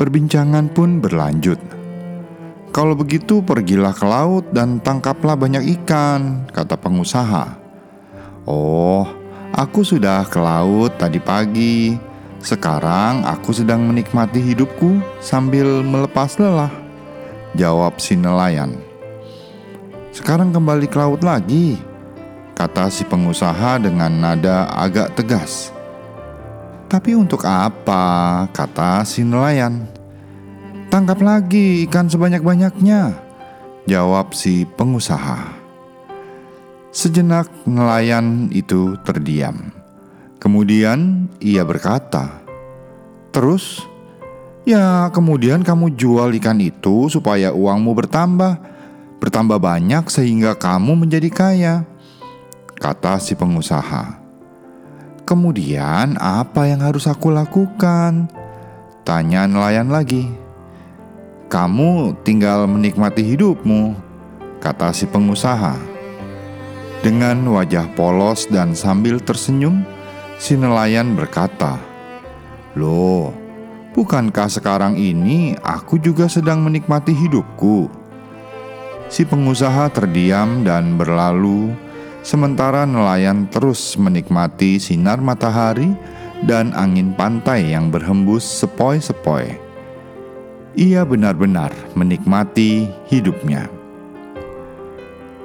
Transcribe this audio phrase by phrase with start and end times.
[0.00, 1.60] Perbincangan pun berlanjut.
[2.72, 7.52] Kalau begitu pergilah ke laut dan tangkaplah banyak ikan, kata pengusaha.
[8.48, 9.04] Oh,
[9.52, 12.07] aku sudah ke laut tadi pagi
[12.38, 16.70] sekarang aku sedang menikmati hidupku sambil melepas lelah,
[17.58, 18.78] jawab si nelayan.
[20.14, 21.82] Sekarang kembali ke laut lagi,
[22.54, 25.74] kata si pengusaha dengan nada agak tegas.
[26.88, 28.46] Tapi untuk apa?
[28.54, 29.84] kata si nelayan.
[30.88, 33.12] Tangkap lagi ikan sebanyak-banyaknya,
[33.84, 35.58] jawab si pengusaha.
[36.88, 39.77] Sejenak nelayan itu terdiam.
[40.38, 42.38] Kemudian ia berkata,
[43.34, 43.82] "Terus,
[44.62, 48.54] ya, kemudian kamu jual ikan itu supaya uangmu bertambah,
[49.18, 51.74] bertambah banyak sehingga kamu menjadi kaya,"
[52.78, 54.14] kata si pengusaha.
[55.26, 58.30] "Kemudian, apa yang harus aku lakukan?"
[59.02, 60.30] tanya nelayan lagi.
[61.50, 63.98] "Kamu tinggal menikmati hidupmu,"
[64.62, 65.74] kata si pengusaha.
[67.02, 69.82] Dengan wajah polos dan sambil tersenyum,
[70.38, 71.82] Si nelayan berkata,
[72.78, 73.34] "Loh,
[73.98, 77.90] bukankah sekarang ini aku juga sedang menikmati hidupku?"
[79.10, 81.74] Si pengusaha terdiam dan berlalu,
[82.22, 85.90] sementara nelayan terus menikmati sinar matahari
[86.46, 89.58] dan angin pantai yang berhembus sepoi-sepoi.
[90.78, 93.66] Ia benar-benar menikmati hidupnya.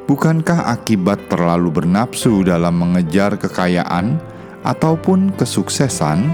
[0.06, 4.33] Bukankah akibat terlalu bernafsu dalam mengejar kekayaan?
[4.64, 6.32] Ataupun kesuksesan,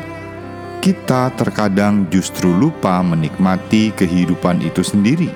[0.79, 5.27] kita terkadang justru lupa menikmati kehidupan itu sendiri.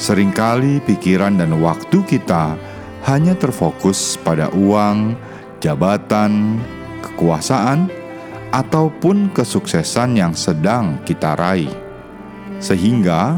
[0.00, 2.56] Seringkali pikiran dan waktu kita
[3.04, 5.18] hanya terfokus pada uang,
[5.60, 6.62] jabatan,
[7.04, 7.92] kekuasaan,
[8.54, 11.72] ataupun kesuksesan yang sedang kita raih,
[12.62, 13.36] sehingga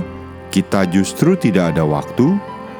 [0.54, 2.38] kita justru tidak ada waktu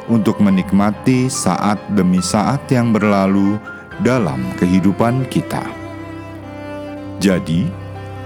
[0.09, 3.61] untuk menikmati saat demi saat yang berlalu
[4.03, 5.63] dalam kehidupan kita.
[7.19, 7.67] Jadi,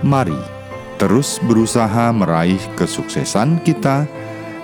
[0.05, 0.37] mari
[1.03, 4.07] terus berusaha meraih kesuksesan kita,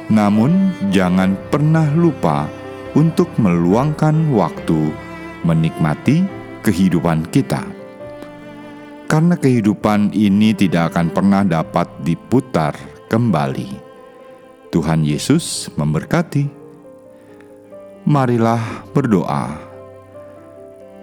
[0.06, 2.46] namun jangan pernah lupa
[2.94, 4.94] untuk meluangkan waktu
[5.42, 6.22] menikmati
[6.62, 7.66] kehidupan kita.
[9.08, 12.76] Karena kehidupan ini tidak akan pernah dapat diputar
[13.08, 13.88] kembali.
[14.68, 16.44] Tuhan Yesus memberkati.
[18.04, 19.68] Marilah berdoa.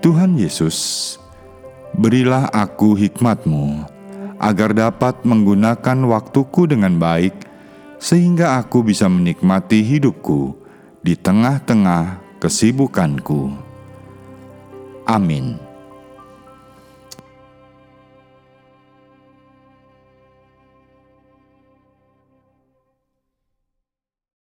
[0.05, 1.17] Tuhan Yesus,
[1.97, 3.89] berilah aku hikmat-Mu,
[4.37, 7.33] agar dapat menggunakan waktuku dengan baik,
[7.97, 10.61] sehingga aku bisa menikmati hidupku
[11.01, 13.49] di tengah-tengah kesibukanku.
[15.09, 15.64] Amin.